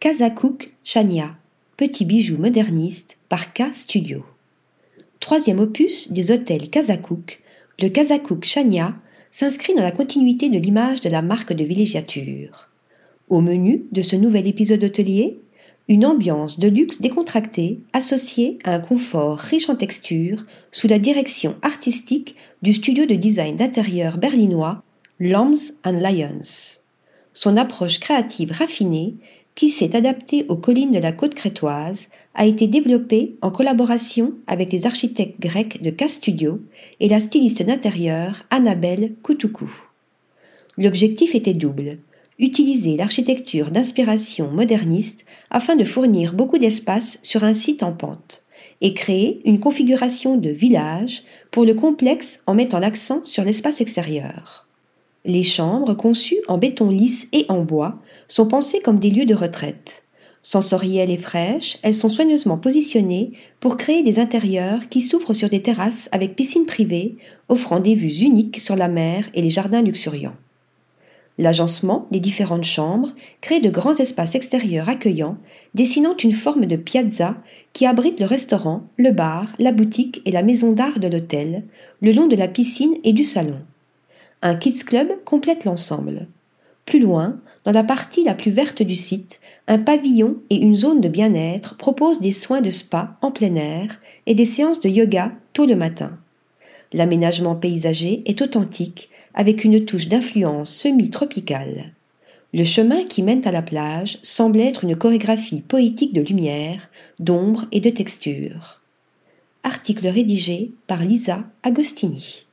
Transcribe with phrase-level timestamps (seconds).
[0.00, 1.36] Kazakouk Chania,
[1.76, 4.24] petit bijou moderniste par K Studio.
[5.20, 7.42] Troisième opus des hôtels Kazakouk,
[7.78, 8.94] le Kazakouk Chania
[9.30, 12.70] s'inscrit dans la continuité de l'image de la marque de villégiature.
[13.28, 15.38] Au menu de ce nouvel épisode hôtelier,
[15.86, 21.56] une ambiance de luxe décontractée associée à un confort riche en textures sous la direction
[21.60, 24.82] artistique du studio de design d'intérieur berlinois
[25.18, 26.78] Lambs and Lions.
[27.34, 29.16] Son approche créative raffinée,
[29.54, 34.72] qui s'est adaptée aux collines de la côte crétoise, a été développée en collaboration avec
[34.72, 36.60] les architectes grecs de K-Studio
[37.00, 39.70] et la styliste d'intérieur Annabelle Koutoukou.
[40.78, 41.98] L'objectif était double
[42.40, 48.44] utiliser l'architecture d'inspiration moderniste afin de fournir beaucoup d'espace sur un site en pente
[48.80, 54.66] et créer une configuration de village pour le complexe en mettant l'accent sur l'espace extérieur.
[55.24, 59.34] Les chambres, conçues en béton lisse et en bois, sont pensées comme des lieux de
[59.34, 60.04] retraite.
[60.42, 65.60] Sensorielles et fraîches, elles sont soigneusement positionnées pour créer des intérieurs qui s'ouvrent sur des
[65.60, 67.16] terrasses avec piscine privée,
[67.50, 70.36] offrant des vues uniques sur la mer et les jardins luxuriants.
[71.36, 75.36] L'agencement des différentes chambres crée de grands espaces extérieurs accueillants,
[75.74, 77.36] dessinant une forme de piazza
[77.72, 81.64] qui abrite le restaurant, le bar, la boutique et la maison d'art de l'hôtel,
[82.00, 83.60] le long de la piscine et du salon.
[84.42, 86.26] Un kids club complète l'ensemble.
[86.86, 89.38] Plus loin, dans la partie la plus verte du site,
[89.68, 94.00] un pavillon et une zone de bien-être proposent des soins de spa en plein air
[94.26, 96.18] et des séances de yoga tôt le matin.
[96.92, 101.92] L'aménagement paysager est authentique avec une touche d'influence semi-tropicale.
[102.52, 107.66] Le chemin qui mène à la plage semble être une chorégraphie poétique de lumière, d'ombre
[107.70, 108.80] et de texture.
[109.62, 112.46] Article rédigé par Lisa Agostini.